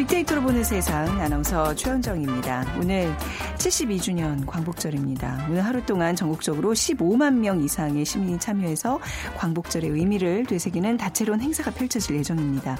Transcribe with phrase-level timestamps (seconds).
[0.00, 2.76] 빅데이터로 보는 세상 아나운서 최현정입니다.
[2.80, 3.14] 오늘
[3.58, 5.48] 72주년 광복절입니다.
[5.50, 8.98] 오늘 하루 동안 전국적으로 15만 명 이상의 시민이 참여해서
[9.36, 12.78] 광복절의 의미를 되새기는 다채로운 행사가 펼쳐질 예정입니다.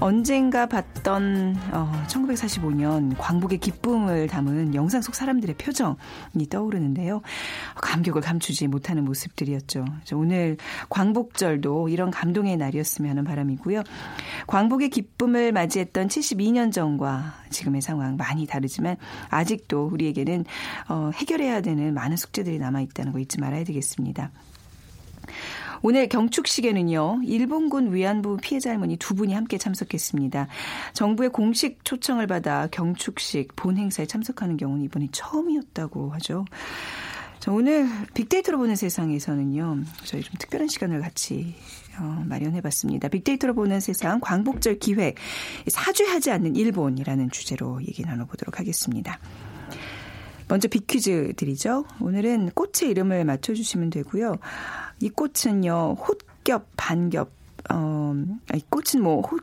[0.00, 7.22] 언젠가 봤던 어, 1945년 광복의 기쁨을 담은 영상 속 사람들의 표정이 떠오르는데요.
[7.76, 9.84] 감격을 감추지 못하는 모습들이었죠.
[10.14, 10.56] 오늘
[10.88, 13.82] 광복절도 이런 감동의 날이었으면 하는 바람이고요.
[14.46, 18.96] 광복의 기쁨을 맞이했던 72년 전과 지금의 상황 많이 다르지만
[19.30, 20.44] 아직도 우리에게는
[20.88, 24.30] 어, 해결해야 되는 많은 숙제들이 남아 있다는 거 잊지 말아야 되겠습니다.
[25.82, 30.48] 오늘 경축식에는요, 일본군 위안부 피해자 할머니 두 분이 함께 참석했습니다.
[30.94, 36.46] 정부의 공식 초청을 받아 경축식 본 행사에 참석하는 경우는 이번이 처음이었다고 하죠.
[37.38, 41.54] 자, 오늘 빅데이터로 보는 세상에서는요, 저희 좀 특별한 시간을 같이
[42.00, 43.08] 어, 마련해봤습니다.
[43.08, 45.16] 빅데이터로 보는 세상 광복절 기획
[45.68, 49.18] 사죄하지 않는 일본이라는 주제로 얘기 나눠보도록 하겠습니다.
[50.48, 51.84] 먼저 빅퀴즈 드리죠.
[52.00, 54.36] 오늘은 꽃의 이름을 맞춰주시면 되고요.
[55.00, 57.30] 이 꽃은요, 홑겹, 반겹,
[57.70, 58.14] 어,
[58.54, 59.40] 이 꽃은 뭐, 홑,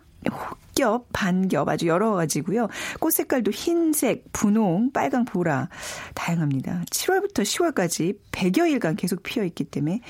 [0.76, 2.68] 홑겹, 반겹 아주 여러 가지고요.
[3.00, 5.70] 꽃 색깔도 흰색, 분홍, 빨강, 보라
[6.14, 6.84] 다양합니다.
[6.90, 10.02] 7월부터 10월까지 100여일간 계속 피어 있기 때문에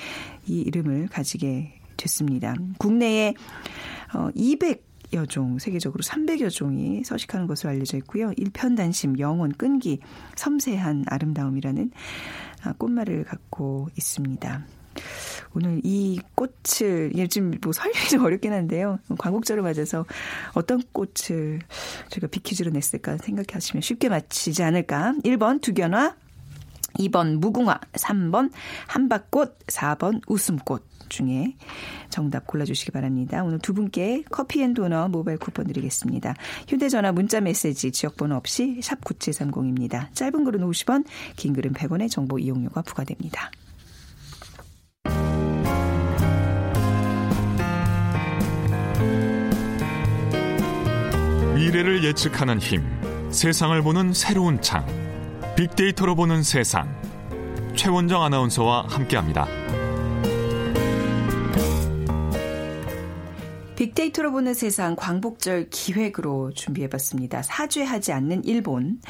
[0.48, 2.56] 이 이름을 가지게 됐습니다.
[2.78, 3.34] 국내에
[4.12, 8.32] 어200 여 종, 세계적으로 300여 종이 서식하는 것으로 알려져 있고요.
[8.38, 10.00] 일편단심, 영혼, 끈기,
[10.36, 11.92] 섬세한 아름다움이라는
[12.64, 14.66] 아, 꽃말을 갖고 있습니다.
[15.54, 19.00] 오늘 이 꽃을 요즘 뭐 설명이 좀 어렵긴 한데요.
[19.18, 20.06] 광복절을 맞아서
[20.54, 21.60] 어떤 꽃을
[22.10, 25.14] 제가 비퀴즈로 냈을까 생각하시면 쉽게 맞히지 않을까.
[25.24, 26.16] 1번 두견화,
[27.00, 28.52] 2번 무궁화, 3번
[28.88, 31.56] 한박꽃, 4번 웃음꽃 중에
[32.10, 33.44] 정답 골라주시기 바랍니다.
[33.44, 36.34] 오늘 두 분께 커피앤도너 모바일 쿠폰 드리겠습니다.
[36.68, 40.14] 휴대전화 문자메시지 지역번호 없이 샵 9730입니다.
[40.14, 43.52] 짧은 글은 50원, 긴 글은 100원의 정보 이용료가 부과됩니다.
[51.56, 52.84] 미래를 예측하는 힘,
[53.30, 54.84] 세상을 보는 새로운 창,
[55.56, 56.90] 빅데이터로 보는 세상.
[57.76, 59.46] 최원정 아나운서와 함께합니다.
[63.76, 67.42] 빅데이터로 보는 세상 광복절 기획으로 준비해봤습니다.
[67.42, 69.02] 사죄하지 않는 일본.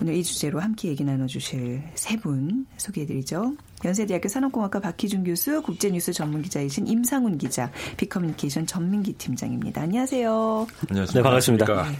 [0.00, 3.54] 오늘 이 주제로 함께 얘기 나눠주실 세 분 소개해드리죠.
[3.84, 9.82] 연세대학교 산업공학과 박희준 교수, 국제뉴스 전문기자이신 임상훈 기자, 빅커뮤니케이션 전민기 팀장입니다.
[9.82, 10.66] 안녕하세요.
[10.88, 11.14] 안녕하세요.
[11.14, 11.90] 네, 반갑습니다.
[11.90, 11.96] 네,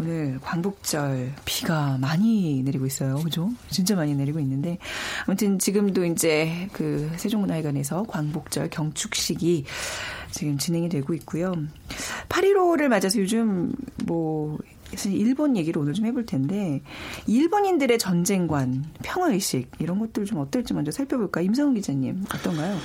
[0.00, 3.16] 오늘 광복절 비가 많이 내리고 있어요.
[3.16, 3.48] 그죠?
[3.68, 4.78] 진짜 많이 내리고 있는데
[5.26, 9.64] 아무튼 지금도 이제 그 세종문화회관에서 광복절 경축식이
[10.32, 11.52] 지금 진행이 되고 있고요.
[12.28, 13.72] 8.15를 맞아서 요즘
[14.04, 14.58] 뭐
[15.12, 16.82] 일본 얘기를 오늘 좀 해볼 텐데
[17.26, 22.76] 일본인들의 전쟁관, 평화의식 이런 것들 좀 어떨지 먼저 살펴볼까 임성훈 기자님 어떤가요?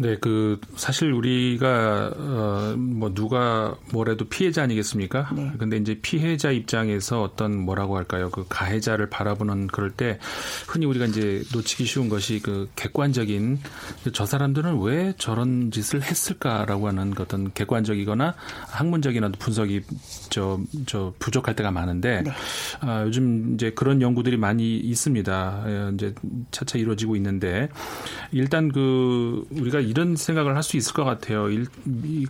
[0.00, 5.30] 네, 그 사실 우리가 어 뭐 누가 뭐래도 피해자 아니겠습니까?
[5.34, 5.52] 네.
[5.58, 8.30] 근데 이제 피해자 입장에서 어떤 뭐라고 할까요?
[8.30, 10.18] 그 가해자를 바라보는 그럴 때
[10.66, 13.58] 흔히 우리가 이제 놓치기 쉬운 것이 그 객관적인
[14.12, 18.34] 저 사람들은 왜 저런 짓을 했을까라고 하는 어떤 객관적이거나
[18.68, 19.82] 학문적인 분석이
[20.30, 22.30] 저, 저 부족할 때가 많은데 네.
[22.80, 25.64] 아, 요즘 이제 그런 연구들이 많이 있습니다.
[25.66, 26.14] 예, 이제
[26.50, 27.68] 차차 이루어지고 있는데
[28.32, 31.50] 일단 그 우리가 이런 생각을 할 수 있을 것 같아요.
[31.50, 31.66] 일,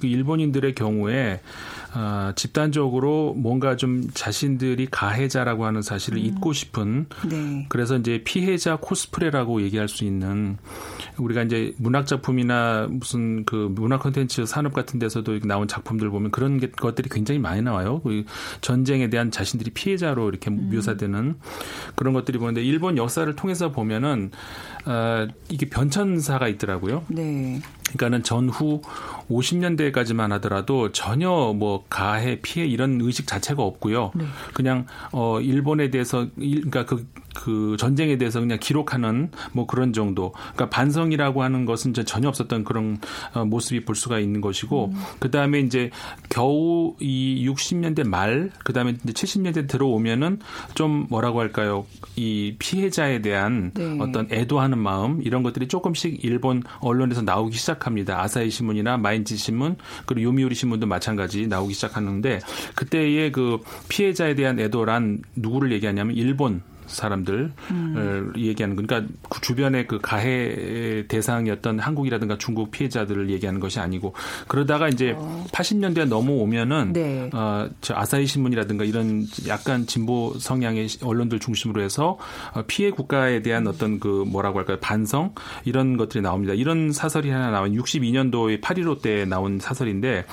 [0.01, 1.41] 그 일본인들의 경우에
[1.95, 6.25] 어, 집단적으로 뭔가 좀 자신들이 가해자라고 하는 사실을 음.
[6.25, 7.67] 잊고 싶은 네.
[7.69, 10.57] 그래서 이제 피해자 코스프레라고 얘기할 수 있는
[11.19, 16.59] 우리가 이제 문학 작품이나 무슨 그 문화 콘텐츠 산업 같은 데서도 나온 작품들 보면 그런
[16.59, 18.01] 게, 것들이 굉장히 많이 나와요.
[18.03, 18.25] 그
[18.61, 20.71] 전쟁에 대한 자신들이 피해자로 이렇게 음.
[20.73, 21.37] 묘사되는
[21.95, 24.33] 그런 것들이 보는데 일본 역사를 통해서 보면은
[24.87, 27.05] 어, 이게 변천사가 있더라고요.
[27.09, 27.61] 네.
[27.85, 28.83] 그러니까는 전후
[29.31, 34.13] 50년대까지만 하더라도 전혀 뭐 가해 피해 이런 의식 자체가 없고요.
[34.15, 34.25] 네.
[34.53, 40.33] 그냥 어 일본에 대해서 그러니까 그, 그 전쟁에 대해서 그냥 기록하는 뭐 그런 정도.
[40.55, 42.99] 그러니까 반성이라고 하는 것은 이제 전혀 없었던 그런
[43.35, 45.03] 어, 모습이 볼 수가 있는 것이고 음.
[45.19, 45.91] 그다음에 이제
[46.31, 50.39] 겨우 이 60년대 말 그다음에 이제 70년대 들어오면은
[50.75, 51.87] 좀 뭐라고 할까요?
[52.17, 53.99] 이 피해자에 대한 네.
[54.01, 58.21] 어떤 애도하는 마음 이런 것들이 조금씩 일본 언론에서 나오기 시작합니다.
[58.23, 59.77] 아사히 신문이나 마인지 신문
[60.07, 62.41] 그리고 요미우리 신문도 마찬가지 나오기 시작하는데
[62.75, 63.59] 그때의 그
[63.89, 68.33] 피해자에 대한 애도란 누구를 얘기하냐면 일본 사람들 음.
[68.37, 74.15] 얘기하는 그러니까 그 주변에 그 가해 대상이었던 한국이라든가 중국 피해자들을 얘기하는 것이 아니고
[74.49, 75.45] 그러다가 이제 어.
[75.53, 77.31] 80년대 넘어오면은 네.
[77.33, 82.19] 어, 저 아사히 신문이라든가 이런 약간 진보 성향의 언론들 중심으로 해서
[82.53, 85.35] 어, 피해 국가에 대한 어떤 그 뭐라고 할까요 반성
[85.65, 86.55] 이런 것들이 나옵니다.
[86.55, 90.25] 이런 사설이 하나 나온 62년도에 8.15 때 나온 사설인데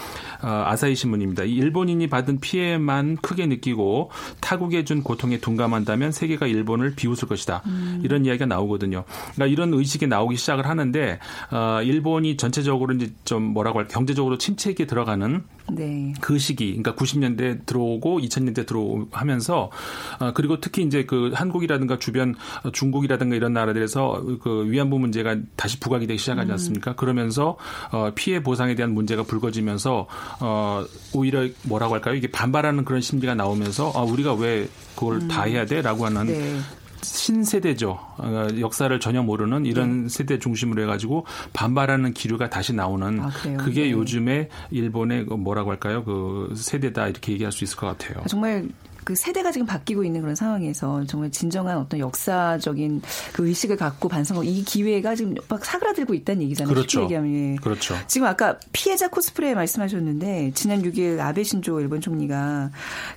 [0.44, 1.44] 어, 아사히 신문입니다.
[1.44, 7.63] 일본인이 받은 피해만 크게 느끼고 타국에 준 고통에 둔감한다면 세계가 일본을 비웃을 것이다.
[7.65, 8.01] 음.
[8.03, 9.03] 이런 이야기가 나오거든요.
[9.33, 11.19] 그러니까 이런 의식이 나오기 시작을 하는데
[11.51, 16.13] 어, 일본이 전체적으로 이제 좀 뭐라고 할 경제적으로 침체기에 들어가는 네.
[16.19, 19.71] 그 시기, 그러니까 90년대 들어오고 2000년대 들어오면서
[20.19, 22.36] 어, 그리고 특히 이제 그 한국이라든가 주변
[22.74, 26.53] 중국이라든가 이런 나라들에서 그 위안부 문제가 다시 부각이 되기 시작하지 음.
[26.53, 26.92] 않습니까?
[26.92, 26.95] 음.
[26.95, 27.57] 그러면서
[27.92, 30.07] 어, 피해 보상에 대한 문제가 불거지면서
[30.39, 32.15] 어, 오히려 뭐라고 할까요?
[32.15, 34.68] 이게 반발하는 그런 심리가 나오면서 아, 우리가 왜
[35.01, 35.27] 그걸 음.
[35.27, 36.59] 다 해야 돼?라고 하는 네.
[37.01, 37.89] 신세대죠.
[38.18, 40.09] 어, 역사를 전혀 모르는 이런 네.
[40.09, 43.92] 세대 중심으로 해가지고 반발하는 기류가 다시 나오는 아, 그게 네.
[43.92, 46.03] 요즘에 일본의 그 뭐라고 할까요?
[46.03, 48.24] 그 세대다 이렇게 얘기할 수 있을 것 같아요.
[48.27, 48.69] 정말
[49.03, 53.01] 그 세대가 지금 바뀌고 있는 그런 상황에서 정말 진정한 어떤 역사적인
[53.33, 56.74] 그 의식을 갖고 반성하고 이 기회가 지금 막 사그라들고 있다는 얘기잖아요.
[56.74, 57.03] 그렇죠.
[57.03, 57.31] 얘기하면.
[57.33, 57.56] 예.
[57.62, 57.95] 그렇죠.
[58.07, 62.71] 지금 아까 피해자 코스프레 말씀하셨는데 지난 6일 아베 신조 일본 총리가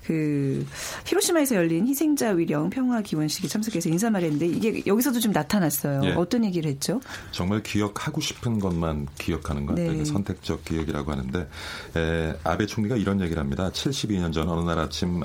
[0.04, 0.66] 그
[1.06, 6.00] 히로시마에서 열린 희생자 위령 평화 기원식에 참석해서 인사말 했는데 이게 여기서도 좀 나타났어요.
[6.04, 6.12] 예.
[6.12, 7.00] 어떤 얘기를 했죠?
[7.31, 9.75] 정말 기억하고 싶은 것만 기억하는 것.
[9.75, 10.04] 네.
[10.04, 11.48] 선택적 기억이라고 하는데
[11.96, 13.70] 에, 아베 총리가 이런 얘기를 합니다.
[13.70, 15.22] 72년 전 어느 날 아침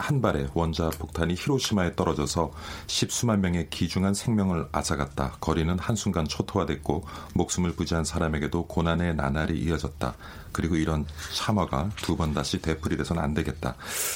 [0.00, 2.50] 한 발의 원자 폭탄이 히로시마에 떨어져서
[2.86, 5.36] 십수만 명의 귀중한 생명을 앗아갔다.
[5.40, 7.04] 거리는 한순간 초토화됐고
[7.34, 10.14] 목숨을 부지한 사람에게도 고난의 나날이 이어졌다.
[10.52, 11.04] 그리고 이런
[11.34, 13.74] 참화가 두 번 다시 되풀이 돼서는 안 되겠다.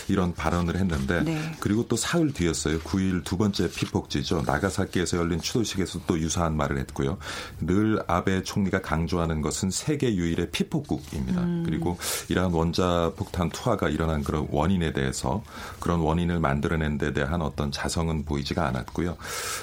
[0.09, 1.57] 이런 발언을 했는데 네.
[1.59, 2.79] 그리고 또 사흘 뒤였어요.
[2.81, 4.43] 9일 두 번째 피폭지죠.
[4.47, 7.17] 나가사키에서 열린 추도식에서 또 유사한 말을 했고요.
[7.61, 11.41] 늘 아베 총리가 강조하는 것은 세계 유일의 피폭국입니다.
[11.41, 11.63] 음.
[11.65, 11.97] 그리고
[12.29, 15.43] 이러한 원자 폭탄 투하가 일어난 그런 원인에 대해서
[15.81, 19.17] 그런 원인을 만들어낸 데 대한 어떤 자성은 보이지가 않았고요.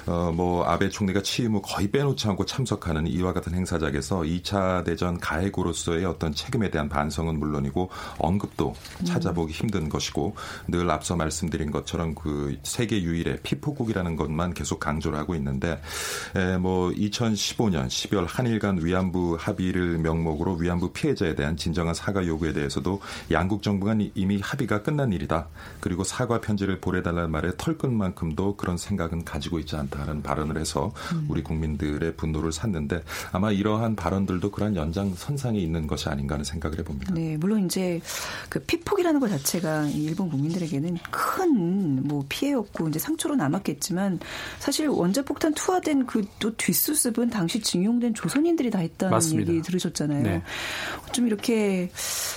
[0.07, 5.19] 어, 뭐 아베 총리가 취임 후 거의 빼놓지 않고 참석하는 이와 같은 행사장에서 2차 대전
[5.19, 10.35] 가해고로서의 어떤 책임 책임에 대한 반성은 물론이고 언급도 찾아보기 힘든 것이고
[10.67, 15.81] 늘 앞서 말씀드린 것처럼 그 세계 유일의 피포국이라는 것만 계속 강조를 하고 있는데
[16.35, 22.53] 에, 뭐 2015년 12월 한일 간 위안부 합의를 명목으로 위안부 피해자에 대한 진정한 사과 요구에
[22.53, 25.47] 대해서도 양국 정부가 이미 합의가 끝난 일이다.
[25.79, 31.25] 그리고 사과 편지를 보내달라는 말에 털끝만큼도 그런 생각은 가지고 있지 않다는 발언을 해서 음.
[31.27, 37.13] 우리 국민들의 분노를 샀는데 아마 이러한 발언들도 그런 연장선상에 있는 것이 아닌가 하는 생각을 해봅니다.
[37.13, 37.99] 네, 물론 이제
[38.49, 44.19] 그 피폭이라는 것 자체가 일본 국민들에게는 큰 뭐 피해였고 이제 상처로 남았겠지만
[44.59, 49.51] 사실 원자폭탄 투하된 그 또 뒷수습은 당시 징용된 조선인들이 다 했다는 맞습니다.
[49.51, 50.23] 얘기 들으셨잖아요.
[50.23, 50.41] 네.
[51.11, 51.91] 좀 이렇게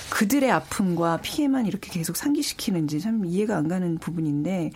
[0.09, 4.71] 그들의 아픔과 피해만 이렇게 계속 상기시키는지 참 이해가 안 가는 부분인데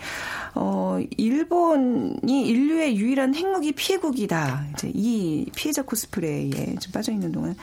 [0.55, 4.67] 어 일본이 인류의 유일한 핵무기 피해국이다.
[4.73, 7.55] 이제 이 피해자 코스프레에 좀 빠져 있는 동안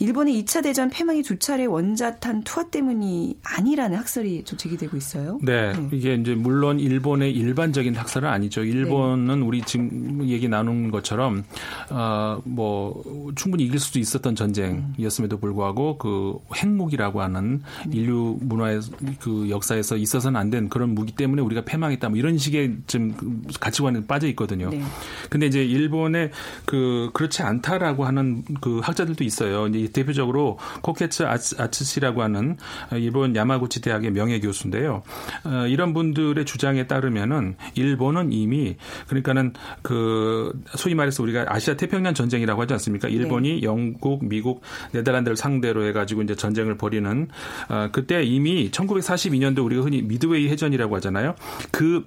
[0.00, 5.38] 일본의 2차 대전 패망 이두 차례 원자탄 투하 때문이 아니라는 학설이 좀 제기되고 있어요.
[5.42, 5.88] 네, 네.
[5.92, 8.64] 이게 이제 물론 일본의 일반적인 학설은 아니죠.
[8.64, 9.46] 일본은 네.
[9.46, 11.44] 우리 지금 얘기 나눈 것처럼
[11.90, 13.02] 어 뭐
[13.36, 18.80] 충분히 이길 수도 있었던 전쟁이었음에도 불구하고 그 핵무기라고 하는 인류 문화의
[19.20, 24.06] 그 역사에서 있어서는 안 된 그런 무기 때문에 우리가 패망했다 뭐 이런 식의 좀 가치관에
[24.06, 24.68] 빠져 있거든요.
[24.70, 24.82] 네.
[25.30, 26.30] 근데 이제 일본의
[26.66, 29.66] 그 그렇지 않다라고 하는 그 학자들도 있어요.
[29.68, 32.56] 이제 대표적으로 코케 츠 아츠시라고 하는
[32.92, 35.02] 일본 야마구치 대학의 명예 교수인데요.
[35.44, 38.76] 어, 이런 분들의 주장에 따르면은 일본은 이미
[39.08, 43.08] 그러니까는 그 소위 말해서 우리가 아시아 태평양 전쟁이라고 하지 않습니까?
[43.08, 43.62] 일본이 네.
[43.62, 47.28] 영국, 미국, 네덜란드를 상대로 해가지고 이제 전쟁을 벌이는
[47.68, 51.34] 어, 그때 이미 1942년도 우리가 흔히 미드웨이 해전이라고 하잖아요.
[51.70, 52.04] 그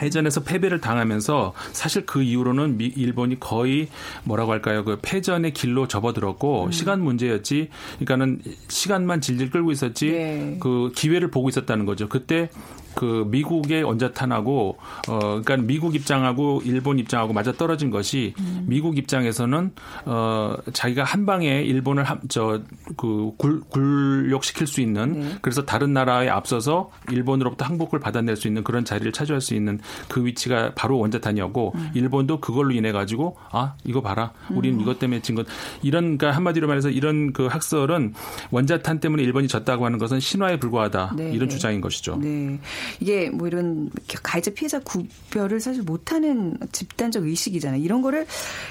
[0.00, 3.88] 해전에서 패배를 당하면서 사실 그 이후로는 미, 일본이 거의
[4.24, 4.84] 뭐라고 할까요?
[4.84, 6.72] 그 패전의 길로 접어들었고 음.
[6.72, 7.68] 시간 문제였지.
[8.00, 10.10] 그러니까는 시간만 질질 끌고 있었지.
[10.10, 10.56] 네.
[10.60, 12.08] 그 기회를 보고 있었다는 거죠.
[12.08, 12.50] 그때
[12.94, 18.64] 그 미국의 원자탄하고 어 그러니까 미국 입장하고 일본 입장하고 맞아 떨어진 것이 음.
[18.66, 19.72] 미국 입장에서는
[20.06, 23.32] 어 자기가 한 방에 일본을 저그
[23.68, 25.36] 굴욕시킬 수 있는 네.
[25.42, 30.24] 그래서 다른 나라에 앞서서 일본으로부터 항복을 받아낼 수 있는 그런 자리를 차지할 수 있는 그
[30.24, 31.90] 위치가 바로 원자탄이었고 음.
[31.94, 34.82] 일본도 그걸로 인해 가지고 아 이거 봐라 우리는 음.
[34.82, 35.46] 이것 때문에 진 것
[35.82, 38.14] 이런 그러니까 한마디로 말해서 이런 그 학설은
[38.50, 41.32] 원자탄 때문에 일본이 졌다고 하는 것은 신화에 불과하다 네.
[41.32, 41.54] 이런 네.
[41.54, 42.16] 주장인 것이죠.
[42.16, 42.58] 네.
[43.00, 43.90] 이게 뭐 이런
[44.22, 47.82] 가해자 피해자 구별을 사실 못하는 집단적 의식이잖아요.
[47.82, 48.26] 이런 거를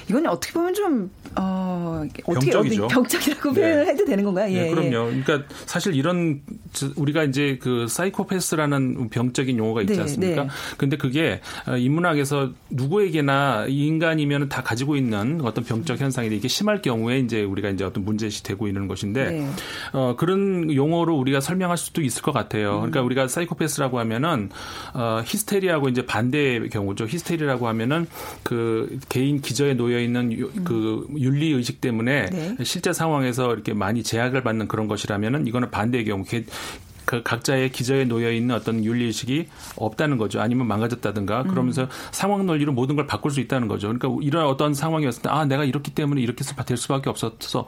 [0.08, 2.88] 이건 어떻게 보면 좀 어, 어떻게 병적이죠.
[2.88, 3.60] 병적이라고 네.
[3.60, 4.52] 표현을 해도 되는 건가요?
[4.52, 5.10] 예, 네, 그럼요.
[5.24, 6.42] 그러니까 사실 이런
[6.96, 10.42] 우리가 이제 그 사이코패스라는 병적인 용어가 있지 네, 않습니까?
[10.44, 10.48] 네.
[10.76, 17.18] 근데 그게 어, 인문학에서 누구에게나 인간이면 다 가지고 있는 어떤 병적 현상인데 이게 심할 경우에
[17.18, 19.50] 이제 우리가 이제 어떤 문제시 되고 있는 것인데 네.
[19.92, 22.76] 어, 그런 용어로 우리가 설명할 수도 있을 것 같아요.
[22.76, 23.06] 그러니까 음.
[23.06, 24.50] 우리가 사이코패스라고 하 면은
[24.92, 27.06] 어, 히스테리하고 이제 반대의 경우죠.
[27.06, 28.06] 히스테리라고 하면은
[28.42, 32.56] 그 개인 기저에 놓여 있는 그 윤리 의식 때문에 네.
[32.64, 36.24] 실제 상황에서 이렇게 많이 제약을 받는 그런 것이라면은 이거는 반대의 경우
[37.14, 40.40] 그 각자의 기저에 놓여 있는 어떤 윤리 의식이 없다는 거죠.
[40.40, 41.48] 아니면 망가졌다든가 음.
[41.48, 41.88] 그러면서 음.
[42.10, 43.86] 상황 논리로 모든 걸 바꿀 수 있다는 거죠.
[43.86, 47.66] 그러니까 이런 어떤 상황이 왔을 때 아, 내가 이렇기 때문에 이렇게 될 수밖에 없었어.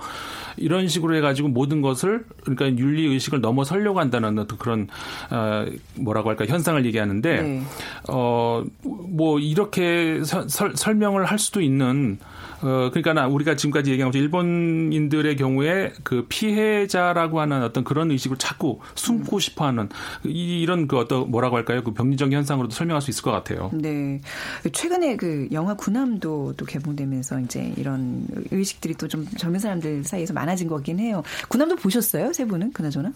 [0.57, 4.89] 이런 식으로 해가지고 모든 것을 그러니까 윤리 의식을 넘어서려고 한다는 어떤 그런,
[5.31, 7.63] 어, 뭐라고 할까, 현상을 얘기하는데, 네.
[8.09, 12.19] 어, 뭐 이렇게 서, 설, 설명을 할 수도 있는
[12.63, 18.81] 어, 그러니까 우리가 지금까지 얘기한 것처럼 일본인들의 경우에 그 피해자라고 하는 어떤 그런 의식을 자꾸
[18.95, 19.89] 숨고 싶어 하는
[20.25, 21.83] 이런 그 어떤 뭐라고 할까요?
[21.83, 23.71] 그 병리적 현상으로도 설명할 수 있을 것 같아요.
[23.73, 24.21] 네.
[24.73, 30.67] 최근에 그 영화 군함도 또 개봉되면서 이제 이런 의식들이 또 좀 젊은 사람들 사이에서 많아진
[30.69, 31.23] 거긴 해요.
[31.49, 32.33] 군함도 보셨어요?
[32.33, 32.73] 세 분은?
[32.73, 33.13] 그나저나?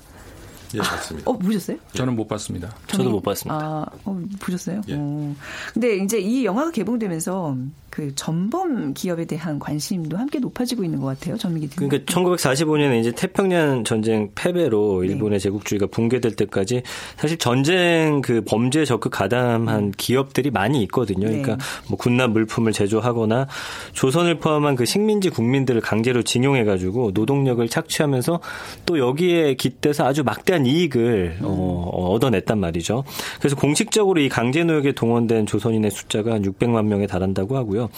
[0.75, 1.31] 예, 맞습니다.
[1.31, 1.77] 어, 보셨어요?
[1.93, 2.75] 저는 못 봤습니다.
[2.87, 3.57] 저도 못 봤습니다.
[3.57, 4.81] 아, 어, 보셨어요?
[4.89, 4.95] 예.
[4.97, 5.35] 어.
[5.73, 7.57] 근데 이제 이 영화가 개봉되면서
[7.91, 11.37] 그 전범 기업에 대한 관심도 함께 높아지고 있는 것 같아요.
[11.37, 15.09] 전민기 님 그러니까 1945년에 이제 태평양 전쟁 패배로 네.
[15.09, 15.43] 일본의 네.
[15.43, 16.83] 제국주의가 붕괴될 때까지
[17.17, 19.93] 사실 전쟁 그 범죄에 적극 가담한 음.
[19.97, 21.27] 기업들이 많이 있거든요.
[21.27, 21.63] 그러니까 네.
[21.89, 23.49] 뭐 군납 물품을 제조하거나
[23.93, 28.41] 조선을 포함한 그 식민지 국민들을 강제로 징용해 가지고 노동력을 착취하면서
[28.87, 31.45] 또 여기에 깃대서 아주 막대한 이익을 음.
[31.45, 33.05] 어, 얻어냈단 말이죠.
[33.39, 37.89] 그래서 공식적으로 이 강제 노역에 동원된 조선인의 숫자가 한 600만 명에 달한다고 하고요.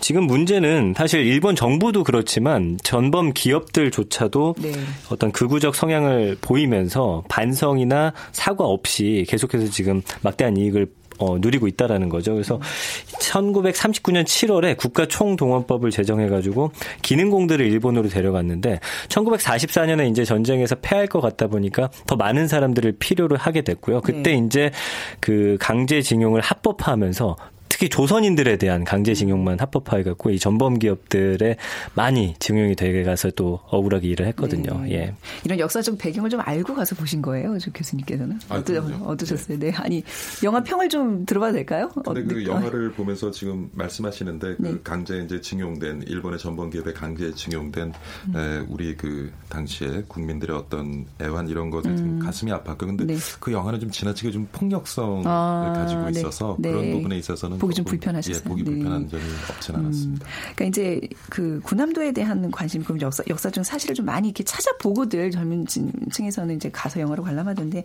[0.00, 4.72] 지금 문제는 사실 일본 정부도 그렇지만 전범 기업들조차도 네.
[5.10, 10.86] 어떤 극우적 성향을 보이면서 반성이나 사과 없이 계속해서 지금 막대한 이익을
[11.20, 12.32] 어, 누리고 있다라는 거죠.
[12.32, 12.60] 그래서 음.
[13.20, 16.72] 1939년 7월에 국가 총동원법을 제정해가지고
[17.02, 23.62] 기능공들을 일본으로 데려갔는데 1944년에 이제 전쟁에서 패할 것 같다 보니까 더 많은 사람들을 필요로 하게
[23.62, 24.00] 됐고요.
[24.00, 24.42] 그때 네.
[24.44, 24.70] 이제
[25.20, 27.36] 그 강제징용을 합법화하면서
[27.70, 31.56] 특히 조선인들에 대한 강제징용만 합법화해 갖고 이 전범 기업들에
[31.94, 34.80] 많이 증용이 되게 가서 또 억울하게 일을 했거든요.
[34.82, 34.92] 네.
[34.92, 35.14] 예.
[35.44, 38.40] 이런 역사적 배경을 좀 알고 가서 보신 거예요, 조 교수님께서는?
[38.48, 38.74] 아, 어떠,
[39.04, 39.58] 어떠셨어요?
[39.58, 39.70] 네.
[39.70, 39.76] 네.
[39.76, 40.02] 아니
[40.42, 41.88] 영화 평을 좀 들어봐도 될까요?
[42.04, 44.74] 근데 그 영화를 보면서 지금 말씀하시는데 그 네.
[44.82, 47.92] 강제 이제 징용된 일본의 전범 기업에 강제 징용된
[48.28, 48.36] 음.
[48.36, 52.18] 에, 우리 그 당시에 국민들의 어떤 애환 이런 것들 음.
[52.18, 53.16] 가슴이 아팠고 근데 네.
[53.38, 56.18] 그 영화는 좀 지나치게 좀 폭력성을 아, 가지고 네.
[56.18, 58.42] 있어서 그런 부분에 있어서는 보기 좀 불편하셨어요.
[58.44, 58.70] 예, 보기 네.
[58.70, 59.76] 불편한 점이 음.
[59.76, 60.26] 않았습니다.
[60.56, 65.66] 그러니까 이제 그 군함도에 대한 관심, 그럼 역사 역사적 사실을 좀 많이 이렇게 찾아보고들 젊은
[66.10, 67.84] 층에서는 이제 가서 영화로 관람하던데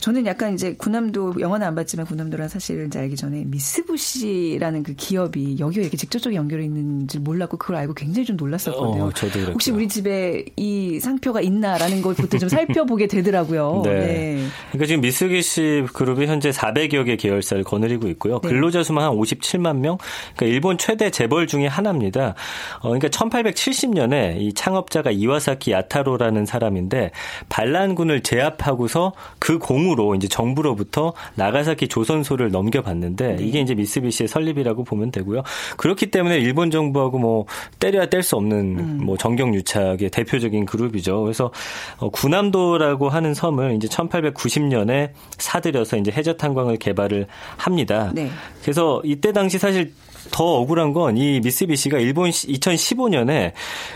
[0.00, 5.56] 저는 약간 이제 군함도 영화는 안 봤지만 군함도란 사실을 이제 알기 전에 미쓰부시라는 그 기업이
[5.58, 9.04] 여기와 이렇게 직접적인 연결이 있는지 몰랐고 그걸 알고 굉장히 좀 놀랐었거든요.
[9.04, 13.82] 어, 저도 혹시 우리 집에 이 상표가 있나라는 걸 그때 좀 살펴보게 되더라고요.
[13.84, 13.90] 네.
[14.00, 14.46] 네.
[14.70, 18.40] 그러니까 지금 미쓰기시 그룹이 현재 400여 개 계열사를 거느리고 있고요.
[18.40, 18.48] 네.
[18.48, 19.98] 근로자 수만 한 57만 명.
[20.34, 22.34] 그러니까 일본 최대 재벌 중에 하나입니다.
[22.80, 27.12] 어, 그러니까 1870년에 이 창업자가 이와사키 야타로라는 사람인데
[27.48, 33.44] 반란군을 제압하고서 그 공으로 이제 정부로부터 나가사키 조선소를 넘겨봤는데 네.
[33.44, 35.42] 이게 이제 미쓰비시의 설립이라고 보면 되고요.
[35.76, 37.46] 그렇기 때문에 일본 정부하고 뭐
[37.78, 39.00] 때려야 뗄 수 없는 음.
[39.04, 41.22] 뭐 정경 유착의 대표적인 그룹이죠.
[41.22, 41.50] 그래서
[41.98, 48.10] 어, 구남도라고 하는 섬을 이제 1890년에 사들여서 이제 해저 탄광을 개발을 합니다.
[48.14, 48.30] 네.
[48.62, 49.92] 그래서 이때 당시 사실
[50.30, 53.52] 더 억울한 건 이 미쓰비시가 일본 2015년에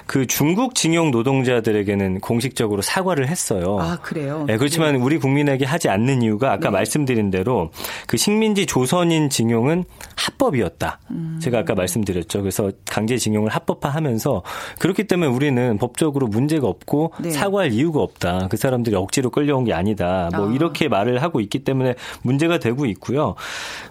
[0.06, 3.78] 그 중국 징용 노동자들에게는 공식적으로 사과를 했어요.
[3.80, 4.44] 아, 그래요?
[4.46, 5.00] 네, 그렇지만 네.
[5.00, 6.70] 우리 국민에게 하지 않는 이유가 아까 네.
[6.70, 7.70] 말씀드린 대로
[8.06, 9.84] 그 식민지 조선인 징용은
[10.16, 10.98] 합법이었다.
[11.10, 11.38] 음.
[11.40, 12.40] 제가 아까 말씀드렸죠.
[12.40, 14.42] 그래서 강제 징용을 합법화하면서
[14.78, 17.30] 그렇기 때문에 우리는 법적으로 문제가 없고 네.
[17.30, 18.48] 사과할 이유가 없다.
[18.50, 20.30] 그 사람들이 억지로 끌려온 게 아니다.
[20.34, 20.52] 뭐 아.
[20.52, 23.34] 이렇게 말을 하고 있기 때문에 문제가 되고 있고요.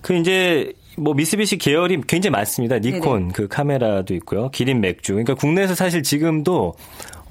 [0.01, 2.79] 그 이제 뭐 미쓰비시 계열이 굉장히 많습니다.
[2.79, 3.33] 니콘 네네.
[3.33, 4.49] 그 카메라도 있고요.
[4.49, 5.13] 기린 맥주.
[5.13, 6.73] 그러니까 국내에서 사실 지금도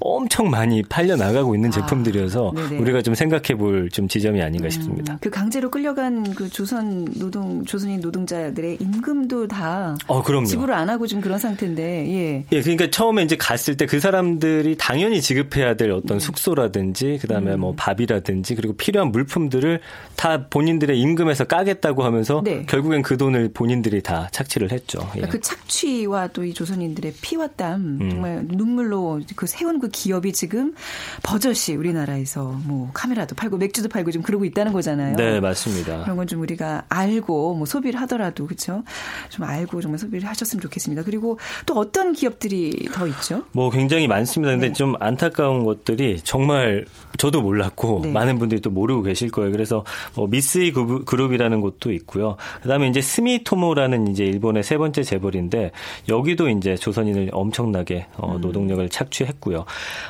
[0.05, 4.67] 엄청 많이 팔려 나가고 있는 아, 제품들이어서 아, 우리가 좀 생각해 볼 좀 지점이 아닌가
[4.67, 5.17] 음, 싶습니다.
[5.21, 11.21] 그 강제로 끌려간 그 조선 노동 조선인 노동자들의 임금도 다 어, 지불을 안 하고 좀
[11.21, 12.45] 그런 상태인데 예.
[12.51, 16.19] 예, 그러니까 처음에 이제 갔을 때 그 사람들이 당연히 지급해야 될 어떤 음.
[16.19, 17.59] 숙소라든지 그다음에 음.
[17.59, 19.79] 뭐 밥이라든지 그리고 필요한 물품들을
[20.15, 22.65] 다 본인들의 임금에서 까겠다고 하면서 네.
[22.65, 24.99] 결국엔 그 돈을 본인들이 다 착취를 했죠.
[25.15, 25.21] 예.
[25.21, 28.09] 그러니까 그 착취와 또 이 조선인들의 피와 땀 음.
[28.09, 30.73] 정말 눈물로 그 세운 그 기업이 지금
[31.23, 35.15] 버젓이 우리나라에서 뭐 카메라도 팔고 맥주도 팔고 좀 그러고 있다는 거잖아요.
[35.15, 36.01] 네, 맞습니다.
[36.03, 38.83] 그런 건 좀 우리가 알고 뭐 소비를 하더라도 그렇죠.
[39.29, 41.03] 좀 알고 정말 소비를 하셨으면 좋겠습니다.
[41.03, 43.43] 그리고 또 어떤 기업들이 더 있죠?
[43.51, 44.51] 뭐 굉장히 많습니다.
[44.53, 44.73] 근데 네.
[44.73, 46.85] 좀 안타까운 것들이 정말
[47.17, 48.11] 저도 몰랐고 네.
[48.11, 49.51] 많은 분들이 또 모르고 계실 거예요.
[49.51, 49.83] 그래서
[50.15, 52.37] 뭐 미스이 그룹이라는 곳도 있고요.
[52.61, 55.71] 그다음에 이제 스미토모라는 이제 일본의 세 번째 재벌인데
[56.09, 58.41] 여기도 이제 조선인을 엄청나게 어, 음.
[58.41, 59.65] 노동력을 착취했고요.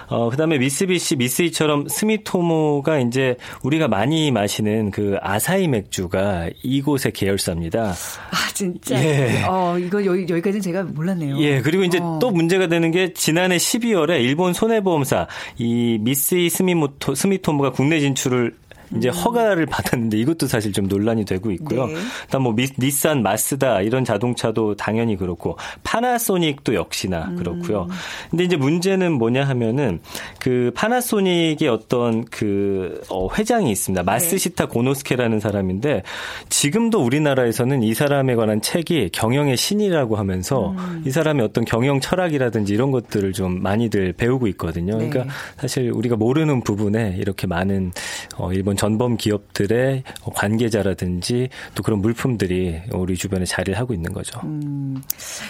[0.07, 7.91] 어, 그다음에 미쓰비시 미쓰이처럼 스미토모가 이제 우리가 많이 마시는 그 아사히 맥주가 이곳의 계열사입니다.
[7.91, 8.95] 아 진짜.
[9.03, 9.43] 예.
[9.47, 11.39] 어 이거 여기 여기까지는 제가 몰랐네요.
[11.39, 11.61] 예.
[11.61, 12.19] 그리고 이제 어.
[12.21, 18.55] 또 문제가 되는 게 지난해 12월에 일본 손해보험사 이 미쓰이 스미모 토 스미토모가 국내 진출을
[18.97, 19.13] 이제 음.
[19.13, 21.87] 허가를 받았는데 이것도 사실 좀 논란이 되고 있고요.
[21.87, 21.95] 네.
[22.25, 27.35] 그다음 뭐 미, 닛산, 마스다 이런 자동차도 당연히 그렇고 파나소닉도 역시나 음.
[27.35, 27.87] 그렇고요.
[28.29, 29.99] 근데 이제 문제는 뭐냐 하면은
[30.39, 34.03] 그 파나소닉의 어떤 그 어, 회장이 있습니다.
[34.03, 34.71] 마스시타 네.
[34.71, 36.03] 고노스케라는 사람인데
[36.49, 41.03] 지금도 우리나라에서는 이 사람에 관한 책이 경영의 신이라고 하면서 음.
[41.05, 44.93] 이 사람의 어떤 경영 철학이라든지 이런 것들을 좀 많이들 배우고 있거든요.
[44.93, 45.29] 그러니까 네.
[45.57, 47.91] 사실 우리가 모르는 부분에 이렇게 많은
[48.37, 50.03] 어, 일본 전범 기업들의
[50.35, 54.41] 관계자라든지 또 그런 물품들이 우리 주변에 자리를 하고 있는 거죠.
[54.43, 55.01] 음,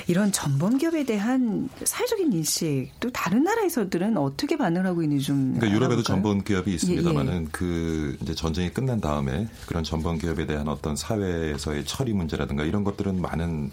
[0.05, 5.75] 이런 전범 기업에 대한 사회적인 인식 또 다른 나라에서들은 어떻게 반응을 하고 있는지 좀 그러니까
[5.75, 7.47] 유럽에도 전범 기업이 있습니다만은 예, 예.
[7.51, 13.19] 그 이제 전쟁이 끝난 다음에 그런 전범 기업에 대한 어떤 사회에서의 처리 문제라든가 이런 것들은
[13.19, 13.71] 많은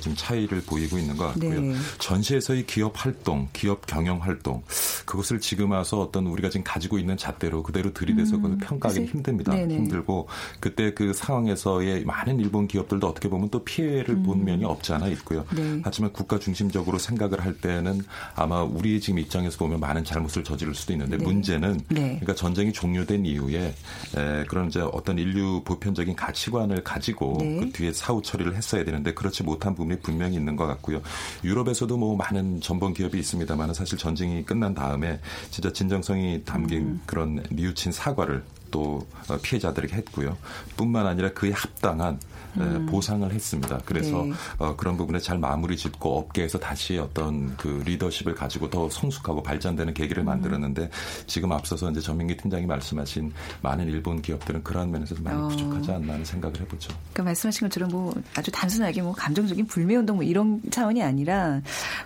[0.00, 1.60] 좀 차이를 보이고 있는 것 같고요.
[1.60, 1.74] 네.
[2.00, 4.64] 전시에서의 기업 활동, 기업 경영 활동
[5.04, 9.52] 그것을 지금 와서 어떤 우리가 지금 가지고 있는 잣대로 그대로 들이대서 음, 평가 하기 힘듭니다.
[9.52, 9.74] 네네.
[9.74, 10.28] 힘들고
[10.60, 14.22] 그때 그 상황에서의 많은 일본 기업들도 어떻게 보면 또 피해를 음.
[14.22, 15.44] 본 면이 없지 않아 있고요.
[15.54, 15.80] 네.
[15.84, 18.02] 하지만 국가 중심적으로 생각을 할 때는
[18.34, 21.24] 아마 우리 지금 입장에서 보면 많은 잘못을 저지를 수도 있는데 네.
[21.24, 22.00] 문제는 네.
[22.00, 23.74] 그러니까 전쟁이 종료된 이후에
[24.16, 27.60] 에, 그런 이제 어떤 인류 보편적인 가치관을 가지고 네.
[27.60, 31.00] 그 뒤에 사후 처리를 했어야 되는데 그렇지 못한 부분이 분명히 있는 것 같고요.
[31.44, 35.20] 유럽에서도 뭐 많은 전범 기업이 있습니다만 사실 전쟁이 끝난 다음에
[35.50, 37.00] 진짜 진정성이 담긴 음.
[37.06, 40.36] 그런 뉘우친 사과를 또 어, 피해자들에게 했고요.
[40.76, 42.18] 뿐만 아니라 그에 합당한
[42.56, 42.86] 음.
[42.86, 43.80] 보상을 했습니다.
[43.84, 44.32] 그래서 네.
[44.58, 49.94] 어, 그런 부분에 잘 마무리 짓고 업계에서 다시 어떤 그 리더십을 가지고 더 성숙하고 발전되는
[49.94, 50.26] 계기를 음.
[50.26, 50.90] 만들었는데
[51.26, 53.32] 지금 앞서서 이제 전민기 팀장이 말씀하신
[53.62, 55.48] 많은 일본 기업들은 그러한 면에서 많이 어.
[55.48, 56.88] 부족하지 않나 하는 생각을 해보죠.
[57.12, 61.60] 그러니까 말씀하신 것처럼 뭐 아주 단순하게 뭐 감정적인 불매운동 뭐 이런 차원이 아니라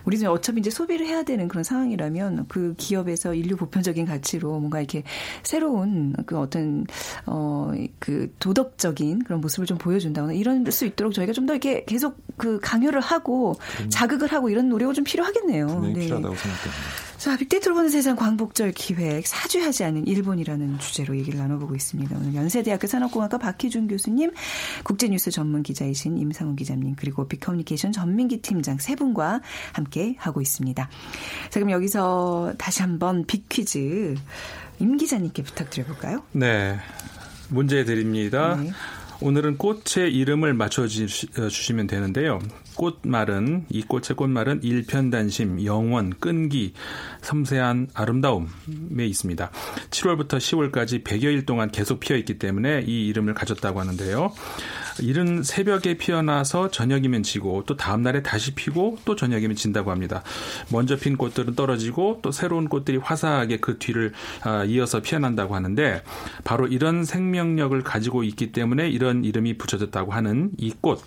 [0.05, 5.03] 우리는 어차피 이제 소비를 해야 되는 그런 상황이라면 그 기업에서 인류 보편적인 가치로 뭔가 이렇게
[5.43, 6.85] 새로운 그 어떤
[7.25, 12.17] 어 그 도덕적인 그런 모습을 좀 보여준다거나 이럴 수 있도록 저희가 좀 더 이렇게 계속
[12.37, 13.89] 그 강요를 하고 음.
[13.89, 15.67] 자극을 하고 이런 노력이 좀 필요하겠네요.
[15.81, 15.93] 네.
[15.93, 17.13] 필요하다고 생각합니다.
[17.17, 22.17] 자, 빅데이터로 보는 세상 광복절 기획 사죄하지 않은 일본이라는 주제로 얘기를 나눠보고 있습니다.
[22.17, 24.31] 오늘 연세대학교 산업공학과 박희준 교수님,
[24.83, 29.41] 국제뉴스 전문 기자이신 임상훈 기자님, 그리고 빅커뮤니케이션 전민기 팀장 세 분과
[29.73, 30.89] 함께 하고 있습니다.
[31.49, 34.15] 자, 그럼 여기서 다시 한번 빅퀴즈
[34.79, 36.23] 임 기자님께 부탁드려볼까요?
[36.33, 36.77] 네.
[37.49, 38.57] 문제 드립니다.
[38.61, 38.71] 네.
[39.23, 42.39] 오늘은 꽃의 이름을 맞춰 주시면 되는데요.
[42.75, 46.73] 꽃말은 이 꽃의 꽃말은 일편단심, 영원, 끈기,
[47.21, 49.49] 섬세한 아름다움에 있습니다.
[49.91, 54.33] 7월부터 10월까지 100여일 동안 계속 피어 있기 때문에 이 이름을 가졌다고 하는데요.
[55.01, 60.23] 이른 새벽에 피어나서 저녁이면 지고 또 다음 날에 다시 피고 또 저녁이면 진다고 합니다.
[60.69, 66.03] 먼저 핀 꽃들은 떨어지고 또 새로운 꽃들이 화사하게 그 뒤를 아, 이어서 피어난다고 하는데
[66.43, 71.01] 바로 이런 생명력을 가지고 있기 때문에 이런 이름이 붙여졌다고 하는 이 꽃.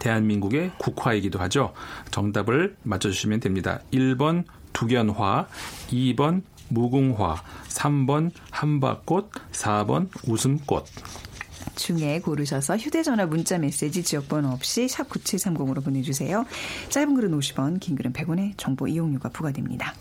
[0.00, 1.74] 대한민국의 국화이기도 하죠.
[2.10, 3.80] 정답을 맞춰주시면 됩니다.
[3.92, 5.46] 1번 두견화,
[5.90, 7.36] 2번 무궁화,
[7.68, 10.86] 3번 한바꽃, 4번 웃음꽃.
[11.76, 16.44] 중에 고르셔서 휴대전화 문자 메시지 지역번호 없이 샵 9730으로 보내주세요.
[16.88, 19.94] 짧은 글은 50원, 긴 글은 100원의 정보 이용료가 부과됩니다.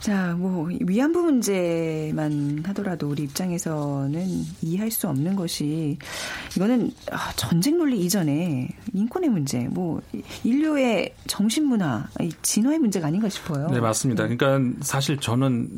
[0.00, 4.26] 자, 뭐 위안부 문제만 하더라도 우리 입장에서는
[4.62, 5.98] 이해할 수 없는 것이
[6.56, 10.00] 이거는 아, 전쟁 논리 이전에 인권의 문제, 뭐
[10.44, 12.06] 인류의 정신 문화,
[12.42, 13.68] 진화의 문제가 아닌가 싶어요.
[13.70, 14.26] 네, 맞습니다.
[14.26, 14.36] 네.
[14.36, 15.68] 그러니까 사실 저는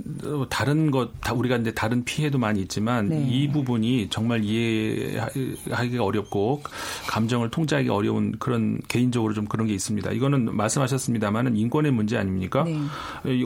[0.51, 3.27] 다른 것다 우리가 이제 다른 피해도 많이 있지만 네.
[3.29, 6.63] 이 부분이 정말 이해하기가 어렵고
[7.09, 10.13] 감정을 통제하기 어려운 그런 개인적으로 좀 그런 게 있습니다.
[10.13, 12.65] 이거는 말씀하셨습니다만은 인권의 문제 아닙니까?
[12.65, 12.81] 네.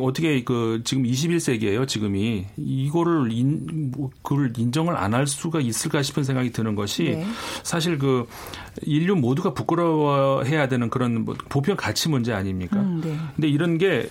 [0.00, 1.86] 어떻게 그 지금 21세기예요.
[1.88, 7.26] 지금이 이거를 인, 뭐, 그걸 인정을 안 할 수가 있을까 싶은 생각이 드는 것이 네.
[7.62, 8.26] 사실 그
[8.82, 12.80] 인류 모두가 부끄러워해야 되는 그런 뭐 보편 가치 문제 아닙니까?
[12.80, 13.16] 음, 네.
[13.36, 14.08] 근데 이런 게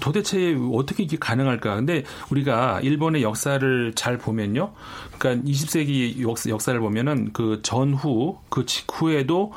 [0.00, 1.76] 도대체 어떻게 이게 가능할까?
[1.76, 4.72] 근데 우리가 일본의 역사를 잘 보면요.
[5.18, 9.52] 그러니까 20세기 역사, 를 보면은 그 전후 그 직후에도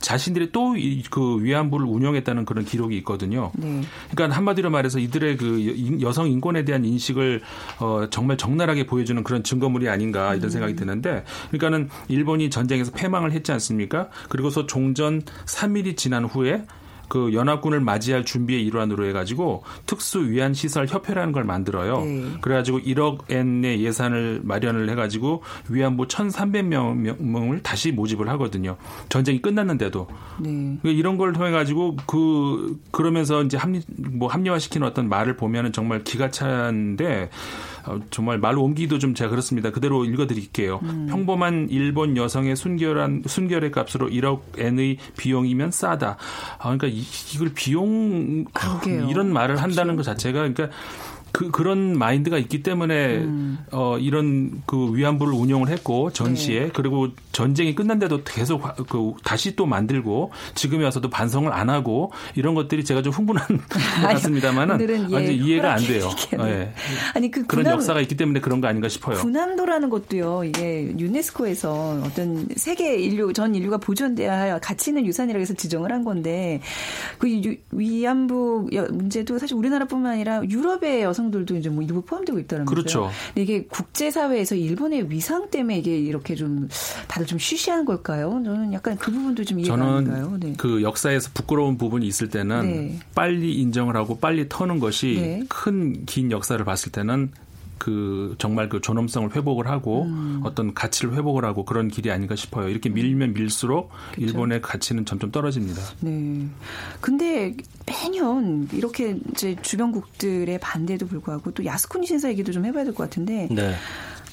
[0.00, 0.74] 자신들이 또
[1.10, 3.50] 그 위안부를 운영했다는 그런 기록이 있거든요.
[3.54, 3.82] 네.
[4.10, 7.42] 그러니까 한마디로 말해서 이들의 그 여성 인권에 대한 인식을
[7.80, 10.50] 어 정말 적나라하게 보여주는 그런 증거물이 아닌가 이런 음.
[10.50, 13.95] 생각이 드는데 그러니까는 일본이 전쟁에서 패망을 했지 않습니까?
[14.28, 16.64] 그리고서 종전 3일이 지난 후에
[17.08, 22.00] 그 연합군을 맞이할 준비의 일환으로 해가지고 특수 위안 시설 협회라는 걸 만들어요.
[22.00, 22.24] 네.
[22.40, 28.76] 그래가지고 1억 엔의 예산을 마련을 해가지고 위안부 1,300명을 다시 모집을 하거든요.
[29.08, 30.08] 전쟁이 끝났는데도
[30.40, 30.78] 네.
[30.82, 36.02] 그 이런 걸 통해 가지고 그 그러면서 이제 합리 뭐 합리화시키는 어떤 말을 보면은 정말
[36.02, 37.30] 기가 차는데.
[37.86, 39.70] 어, 정말 말로 옮기도 좀 제가 그렇습니다.
[39.70, 40.80] 그대로 읽어드릴게요.
[40.82, 41.06] 음.
[41.08, 46.16] 평범한 일본 여성의 순결한 순결의 값으로 1억 엔의 비용이면 싸다.
[46.58, 47.02] 아, 그러니까 이,
[47.38, 49.08] 걸 비용 그러게요.
[49.08, 49.96] 이런 말을 한다는.
[49.96, 50.68] 것 자체가 그러니까
[51.36, 53.58] 그 그런 마인드가 있기 때문에 음.
[53.70, 56.70] 어 이런 그 위안부를 운영을 했고 전시에 네.
[56.72, 62.86] 그리고 전쟁이 끝난데도 계속 그 다시 또 만들고 지금에 와서도 반성을 안 하고 이런 것들이
[62.86, 66.08] 제가 좀 흥분한 것 같습니다만은 예, 완전 이해가 안 돼요.
[66.38, 66.72] 네.
[67.12, 69.18] 아니 그 그런 군함, 역사가 있기 때문에 그런 거 아닌가 싶어요.
[69.18, 70.44] 군함도라는 것도요.
[70.44, 76.02] 이게 유네스코에서 어떤 세계 인류 전 인류가 보존돼야 할 가치 있는 유산이라고 해서 지정을 한
[76.02, 76.62] 건데
[77.18, 77.28] 그
[77.72, 82.74] 위안부 문제도 사실 우리나라뿐만 아니라 유럽의 여성 여성들도 이제 뭐 일부 포함되고 있다는 거죠.
[82.74, 83.10] 그렇죠.
[83.28, 86.68] 근데 이게 국제 사회에서 일본의 위상 때문에 이게 이렇게 좀
[87.08, 88.30] 다들 좀 쉬쉬한 걸까요?
[88.44, 90.36] 저는 약간 그 부분도 좀 이해가 안 가요.
[90.40, 90.54] 네.
[90.56, 92.98] 그 역사에서 부끄러운 부분이 있을 때는 네.
[93.14, 95.42] 빨리 인정을 하고 빨리 터는 것이 네.
[95.48, 97.30] 큰긴 역사를 봤을 때는
[97.78, 100.40] 그 정말 그 존엄성을 회복을 하고 음.
[100.44, 102.68] 어떤 가치를 회복을 하고 그런 길이 아닌가 싶어요.
[102.68, 104.26] 이렇게 밀면 밀수록 그쵸.
[104.26, 105.82] 일본의 가치는 점점 떨어집니다.
[106.00, 106.46] 네.
[107.00, 107.54] 근데
[107.86, 113.48] 매년 이렇게 이제 주변국들의 반대에도 불구하고 또 야스쿠니 신사 얘기도 좀 해봐야 될 것 같은데.
[113.50, 113.74] 네.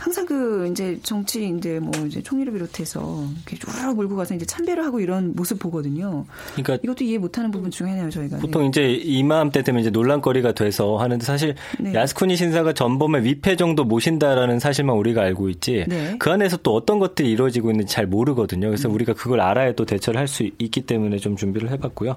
[0.04, 5.00] 항상 그 이제 정치인들 뭐 이제 총리를 비롯해서 이렇게 쭉 몰고 가서 이제 참배를 하고
[5.00, 6.26] 이런 모습 보거든요.
[6.56, 8.40] 그러니까 이것도 이해 못하는 부분 중에 하나예요 저희가.
[8.40, 8.68] 보통 네.
[8.68, 11.94] 이제 이맘때 되면 이제 논란거리가 돼서 하는데 사실 네.
[11.94, 16.18] 야스쿠니 신사가 전범의 위패 정도 모신다라는 사실만 우리가 알고 있지 네.
[16.20, 18.68] 그 안에서 또 어떤 것들이 이루어지고 있는지 잘 모르거든요.
[18.68, 18.96] 그래서 음.
[18.96, 22.16] 우리가 그걸 알아야 또 대처를 할 수 있기 때문에 좀 준비를 해봤고요.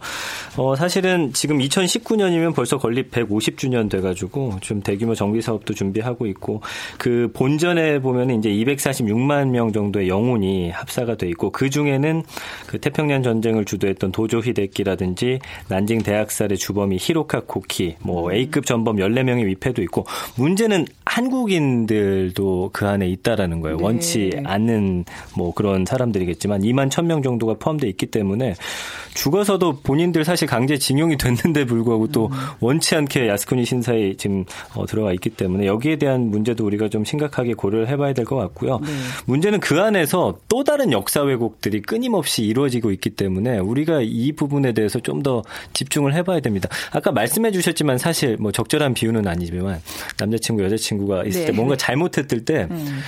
[0.57, 6.63] 어 사실은 지금 2019년이면 벌써 건립 150주년 돼가지고 좀 대규모 정비 사업도 준비하고 있고
[6.97, 12.23] 그 본전 주변에 보면 이제 246만 명 정도의 영혼이 합사가 돼 있고 그 중에는
[12.67, 18.33] 그 태평양 전쟁을 주도했던 도조 히데키라든지 난징 대학살의 주범이 히로카 코키, 뭐 음.
[18.33, 23.77] A급 전범 14명의 위패도 있고 문제는 한국인들도 그 안에 있다라는 거예요.
[23.77, 23.85] 네.
[23.85, 25.05] 원치 않는
[25.37, 28.55] 뭐 그런 사람들이겠지만 2만 1000명 정도가 포함되어 있기 때문에
[29.15, 32.33] 죽어서도 본인들 사실 강제 징용이 됐는데 불구하고 또 음.
[32.61, 37.55] 원치 않게 야스쿠니 신사에 지금 어, 들어가 있기 때문에 여기에 대한 문제도 우리가 좀 심각하게
[37.55, 38.79] 고 려를 해봐야 될 것 같고요.
[38.81, 38.89] 네.
[39.27, 45.01] 문제는 그 안에서 또 다른 역사 왜곡들이 끊임없이 이루어지고 있기 때문에 우리가 이 부분에 대해서
[45.01, 46.69] 좀 더 집중을 해봐야 됩니다.
[46.93, 49.81] 아까 말씀해 주셨지만 사실 뭐 적절한 비유는 아니지만
[50.19, 51.47] 남자친구 여자친구가 있을 네.
[51.47, 52.99] 때 뭔가 잘못했을 때 음.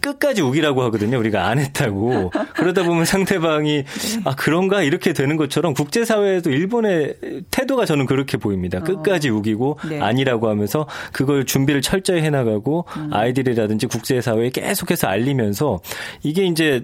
[0.00, 1.18] 끝까지 우기라고 하거든요.
[1.18, 2.32] 우리가 안 했다고.
[2.54, 3.84] 그러다 보면 상대방이
[4.24, 7.16] 아 그런가 이렇게 되는 것처럼 국제 사회에도 일본의
[7.50, 8.78] 태도가 저는 그렇게 보입니다.
[8.78, 8.82] 어.
[8.82, 10.00] 끝까지 우기고 네.
[10.00, 13.10] 아니라고 하면서 그걸 준비를 철저히 해 나가고 음.
[13.12, 15.80] 아이들이라든지 국제 사회에 계속해서 알리면서
[16.22, 16.82] 이게 이제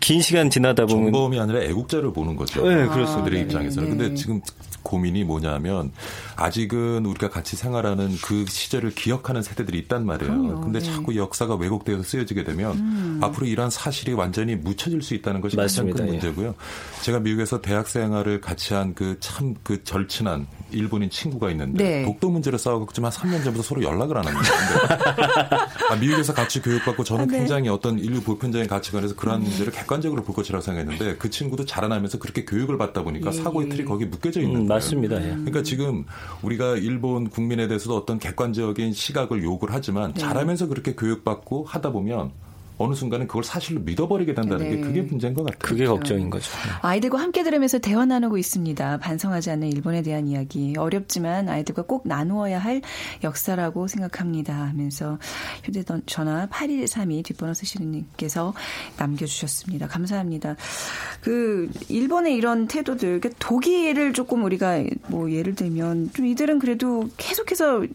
[0.00, 2.66] 긴 시간 지나다 보면 정범이 아니라 애국자를 보는 거죠.
[2.66, 3.24] 네, 그렇습니다.
[3.24, 3.90] 그들의 아, 입장에서는.
[3.90, 3.96] 네.
[3.96, 4.40] 근데 지금
[4.82, 5.92] 고민이 뭐냐면
[6.36, 10.32] 아직은 우리가 같이 생활하는 그 시절을 기억하는 세대들이 있단 말이에요.
[10.32, 10.60] 그럼요.
[10.60, 10.84] 근데 네.
[10.84, 13.20] 자꾸 역사가 왜곡되어서 쓰여지게 되면 음.
[13.22, 15.94] 앞으로 이러한 사실이 완전히 묻혀질 수 있다는 것이 맞습니다.
[15.94, 16.18] 가장 큰 예.
[16.18, 16.48] 문제고요.
[16.48, 17.02] 예.
[17.04, 22.04] 제가 미국에서 대학 생활을 같이 한 그 참그 그 절친한 일본인 친구가 있는데 네.
[22.04, 24.48] 독도 문제를 싸우고 지만 3년 전부터 서로 연락을 안 합니다.
[25.90, 27.38] 아, 미국에서 같이 교육받고 저는 아, 네.
[27.38, 29.44] 굉장히 어떤 인류 보편적인 가치관에서 그런 음.
[29.44, 33.32] 문제를 객관적으로 볼 것이라고 생각했는데 그 친구도 자라나면서 그렇게 교육을 받다 보니까 예.
[33.32, 34.68] 사고의 틀이 거기 묶여져 있는 음, 거예요.
[34.68, 35.16] 맞습니다.
[35.22, 35.30] 예.
[35.30, 36.04] 그러니까 지금
[36.42, 40.20] 우리가 일본 국민에 대해서도 어떤 객관적인 시각을 요구를 하지만 네.
[40.20, 42.32] 자라면서 그렇게 교육받고 하다 보면
[42.82, 44.76] 어느 순간은 그걸 사실로 믿어버리게 된다는 네.
[44.76, 45.58] 게 그게 문제인 것 같아요.
[45.60, 45.94] 그게 그렇죠.
[45.94, 46.50] 걱정인 거죠.
[46.50, 46.72] 네.
[46.82, 48.98] 아이들과 함께 들으면서 대화 나누고 있습니다.
[48.98, 50.74] 반성하지 않는 일본에 대한 이야기.
[50.76, 52.82] 어렵지만 아이들과 꼭 나누어야 할
[53.22, 54.54] 역사라고 생각합니다.
[54.54, 55.18] 하면서
[55.64, 58.54] 휴대전화 8132 뒷번호 쓰시는 님께서
[58.98, 59.86] 남겨주셨습니다.
[59.88, 60.56] 감사합니다.
[61.20, 67.86] 그 일본의 이런 태도들, 독일을 조금 우리가 뭐 예를 들면 좀 이들은 그래도 계속해서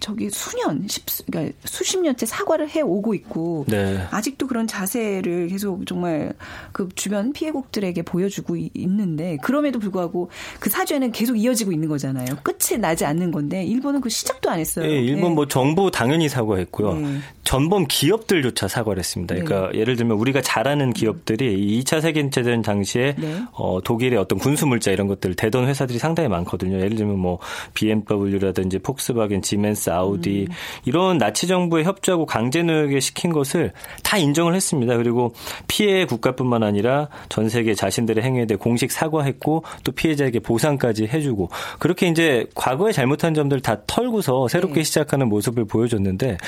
[0.00, 4.06] 저기 수년, 십, 그러니까 수십 년째 사과를 해 오고 있고 네.
[4.10, 6.32] 아직도 그런 자세를 계속 정말
[6.72, 12.26] 그 주변 피해국들에게 보여주고 있는데 그럼에도 불구하고 그 사죄는 계속 이어지고 있는 거잖아요.
[12.42, 14.86] 끝이 나지 않는 건데 일본은 그 시작도 안 했어요.
[14.86, 15.34] 네, 일본 네.
[15.34, 16.94] 뭐 정부 당연히 사과했고요.
[16.94, 17.18] 네.
[17.48, 19.34] 전범 기업들조차 사과를 했습니다.
[19.34, 19.78] 그러니까 네.
[19.78, 23.42] 예를 들면 우리가 잘 아는 기업들이 2차 세계대전 당시에 네.
[23.52, 26.76] 어, 독일의 어떤 군수 물자 이런 것들 대던 회사들이 상당히 많거든요.
[26.76, 27.38] 예를 들면 뭐
[27.72, 30.54] BMW라든지 폭스바겐, 지멘 스, 아우디 음.
[30.84, 34.96] 이런 나치 정부에 협조하고 강제 노역에 시킨 것을 다 인정을 했습니다.
[34.96, 35.34] 그리고
[35.66, 42.08] 피해 국가뿐만 아니라 전 세계 자신들의 행위에 대해 공식 사과했고 또 피해자에게 보상까지 해주고 그렇게
[42.08, 44.84] 이제 과거에 잘못한 점들 다 털고서 새롭게 네.
[44.84, 46.38] 시작하는 모습을 보여줬는데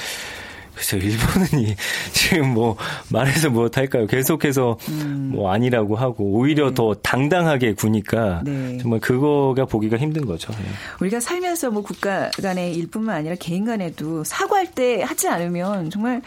[0.80, 1.74] 글쎄 일본은
[2.12, 2.76] 지금 뭐
[3.10, 4.06] 말해서 못할까요?
[4.06, 5.32] 계속해서 음.
[5.34, 6.74] 뭐 아니라고 하고 오히려 네.
[6.74, 8.78] 더 당당하게 구니까 네.
[8.78, 10.50] 정말 그거가 보기가 힘든 거죠.
[10.52, 10.64] 네.
[11.00, 16.22] 우리가 살면서 뭐 국가 간의 일뿐만 아니라 개인 간에도 사과할 때 하지 않으면 정말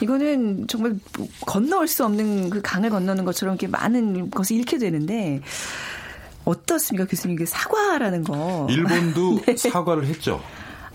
[0.00, 0.94] 이거는 정말
[1.42, 5.42] 건너올 수 없는 그 강을 건너는 것처럼 이렇게 많은 것을 잃게 되는데
[6.46, 9.54] 어떻습니까 교수님 그 사과라는 거 일본도 네.
[9.54, 10.40] 사과를 했죠.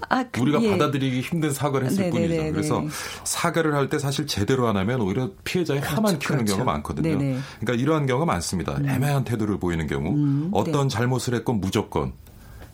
[0.09, 0.69] 아, 그, 우리가 예.
[0.71, 2.51] 받아들이기 힘든 사과를 했을 네네네네.
[2.51, 2.51] 뿐이죠.
[2.53, 2.83] 그래서
[3.23, 6.55] 사과를 할 때 사실 제대로 안 하면 오히려 피해자의 그렇죠, 화만 키우는 그렇죠.
[6.57, 7.17] 경우가 많거든요.
[7.17, 7.39] 네네.
[7.59, 8.73] 그러니까 이러한 경우가 많습니다.
[8.77, 8.87] 음.
[8.89, 10.95] 애매한 태도를 보이는 경우, 음, 어떤 네.
[10.95, 12.13] 잘못을 했건 무조건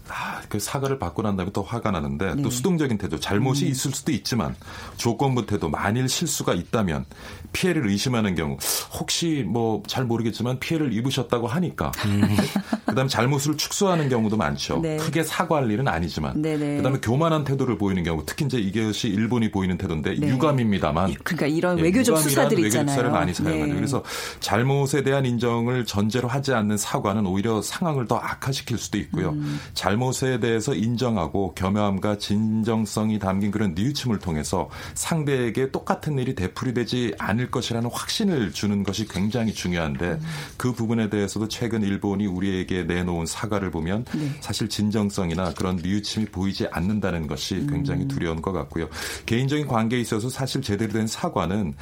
[0.10, 2.41] 아, 그 사과를 받고 난 다음에 또 화가 나는데 네.
[2.41, 3.72] 또 수동적인 태도 잘못이 음.
[3.72, 4.56] 있을 수도 있지만
[4.98, 7.06] 조건부 태도 만일 실수가 있다면
[7.54, 8.58] 피해를 의심하는 경우
[9.00, 12.22] 혹시 뭐 잘 모르겠지만 피해를 입으셨다고 하니까 음.
[12.86, 14.80] 그다음에 잘못을 축소하는 경우도 많죠.
[14.82, 14.98] 네.
[14.98, 16.78] 크게 사과할 일은 아니지만 네네.
[16.78, 20.28] 그다음에 교만한 태도를 보이는 경우 특히 이제 이것이 일본이 보이는 태도인데 네.
[20.28, 22.95] 유감입니다만 그러니까 이런 예, 외교적 수사들이 외교적 있잖아요.
[22.95, 23.65] 수사를 많이 사용하죠.
[23.65, 23.74] 네.
[23.76, 24.04] 그래서
[24.39, 29.30] 잘못에 대한 인정을 전제로 하지 않는 사과는 오히려 상황을 더 악화시킬 수도 있고요.
[29.32, 29.60] 음.
[29.74, 37.52] 잘못 에 대해서 인정하고 겸허함과 진정성이 담긴 그런 뉘우침을 통해서 상대에게 똑같은 일이 되풀이되지 않을
[37.52, 40.20] 것이라는 확신을 주는 것이 굉장히 중요한데 음.
[40.58, 44.30] 그 부분에 대해서도 최근 일본이 우리에게 내놓은 사과를 보면 네.
[44.40, 48.08] 사실 진정성이나 그런 뉘우침이 보이지 않는다는 것이 굉장히 음.
[48.08, 48.88] 두려운 것 같고요.
[49.26, 51.74] 개인적인 관계에 있어서 사실 제대로 된 사과는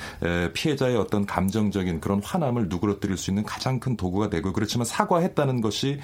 [0.54, 6.00] 피해자의 어떤 감정적인 그런 화남을 누그러뜨릴 수 있는 가장 큰 도구가 되고 그렇지만 사과했다는 것이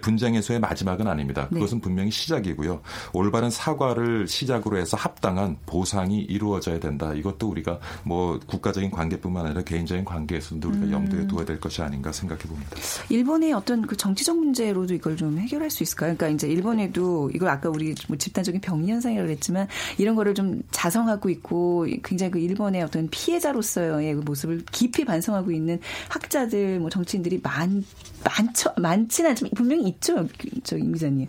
[0.00, 1.48] 분쟁 해소의 마지막은 아닙니다.
[1.50, 1.60] 네.
[1.60, 2.80] 그것은 분명히 시작이고요.
[3.12, 7.12] 올바른 사과를 시작으로 해서 합당한 보상이 이루어져야 된다.
[7.14, 10.92] 이것도 우리가 뭐 국가적인 관계뿐만 아니라 개인적인 관계에서도 우리가 음.
[10.92, 12.70] 염두에 두어야 될 것이 아닌가 생각해 봅니다.
[13.08, 16.14] 일본의 어떤 그 정치적 문제로도 이걸 좀 해결할 수 있을까요?
[16.16, 21.30] 그러니까 이제 일본에도 이걸 아까 우리 뭐 집단적인 병리 현상이라고 했지만 이런 거를 좀 자성하고
[21.30, 27.84] 있고 굉장히 그 일본의 어떤 피해자로서의 그 모습을 깊이 반성하고 있는 학자들 뭐 정치인들이 많
[28.24, 30.26] 많죠 많지는 않지만 분명히 있죠,
[30.64, 31.28] 저 임 기자님.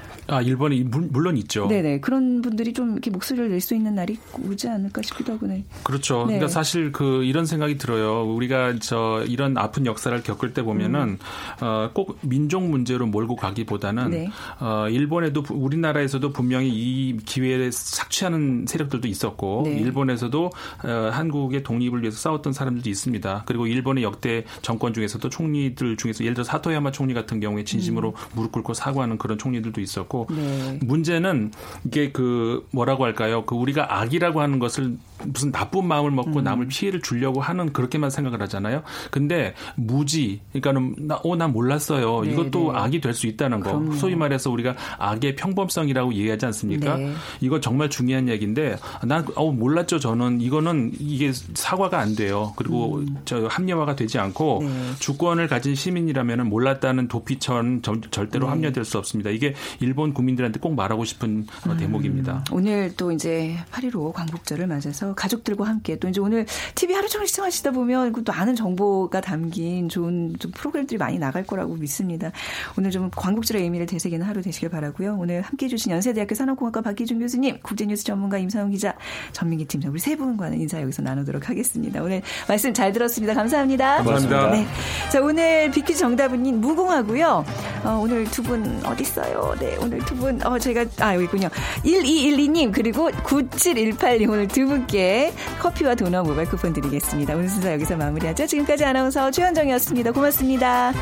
[0.27, 1.67] 아, 일본이 물론 있죠.
[1.67, 1.99] 네네.
[2.01, 5.63] 그런 분들이 좀 이렇게 목소리를 낼 수 있는 날이 오지 않을까 싶기도 하고, 네.
[5.83, 6.19] 그렇죠.
[6.21, 6.37] 네.
[6.37, 8.23] 그러니까 사실 그 이런 생각이 들어요.
[8.23, 11.17] 우리가 저 이런 아픈 역사를 겪을 때 보면은 음.
[11.61, 14.29] 어, 꼭 민족 문제로 몰고 가기보다는 네.
[14.59, 19.77] 어, 일본에도 우리나라에서도 분명히 이 기회를 착취하는 세력들도 있었고 네.
[19.77, 20.45] 일본에서도
[20.83, 23.43] 어, 한국의 독립을 위해서 싸웠던 사람들도 있습니다.
[23.45, 28.15] 그리고 일본의 역대 정권 중에서도 총리들 중에서 예를 들어 사토야마 총리 같은 경우에 진심으로 음.
[28.33, 30.79] 무릎 꿇고 사과하는 그런 총리들도 있었고 네.
[30.81, 31.51] 문제는
[31.85, 33.45] 이게 그 뭐라고 할까요?
[33.45, 36.43] 그 우리가 악이라고 하는 것을 무슨 나쁜 마음을 먹고 음.
[36.43, 38.81] 남을 피해를 주려고 하는 그렇게만 생각을 하잖아요.
[39.11, 42.21] 근데 무지, 그러니까는 나, 어, 난 몰랐어요.
[42.21, 42.79] 네, 이것도 네.
[42.79, 43.71] 악이 될 수 있다는 거.
[43.71, 43.93] 그럼요.
[43.97, 46.97] 소위 말해서 우리가 악의 평범성이라고 얘기하지 않습니까?
[46.97, 47.13] 네.
[47.41, 49.99] 이거 정말 중요한 얘기인데 난 어, 몰랐죠.
[49.99, 52.53] 저는 이거는 이게 사과가 안 돼요.
[52.55, 53.17] 그리고 음.
[53.25, 54.91] 저 합리화가 되지 않고 네.
[54.99, 58.49] 주권을 가진 시민이라면 몰랐다는 도피처는 절대로 네.
[58.51, 59.29] 합리화될 수 없습니다.
[59.29, 61.77] 이게 일본 국민들한테 꼭 말하고 싶은 음.
[61.77, 62.43] 대목입니다.
[62.51, 67.27] 오늘 또 이제 8.15 광복절을 맞아서 어, 가족들과 함께 또 이제 오늘 TV 하루 종일
[67.27, 72.31] 시청하시다 보면 또 아는 정보가 담긴 좋은 좀 프로그램들이 많이 나갈 거라고 믿습니다.
[72.77, 75.17] 오늘 좀 광복절의 의미를 되새기는 하루 되시길 바라고요.
[75.19, 78.95] 오늘 함께해 주신 연세대학교 산업공학과 박기준 교수님, 국제뉴스 전문가 임상훈 기자,
[79.33, 82.01] 전민기 팀장 우리 세 분과는 인사 여기서 나누도록 하겠습니다.
[82.01, 83.33] 오늘 말씀 잘 들었습니다.
[83.33, 83.97] 감사합니다.
[83.97, 84.51] 감사합니다.
[84.51, 84.65] 네.
[85.11, 87.45] 자 오늘 비퀴 정답은 무궁하고요.
[87.83, 89.55] 어, 오늘 두 분 어디 있어요?
[89.59, 91.49] 네 오늘 두 분 어, 제가 아 여기 있군요.
[91.83, 97.35] 1212님 그리고 9718님 오늘 두 분께 커피와 도넛 모바일 쿠폰 드리겠습니다.
[97.35, 98.45] 오늘 순서 여기서 마무리하죠.
[98.47, 100.11] 지금까지 아나운서 최현정이었습니다.
[100.11, 100.93] 고맙습니다.